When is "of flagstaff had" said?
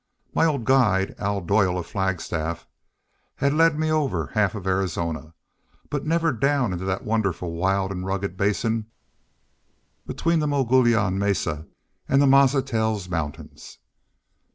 1.77-3.53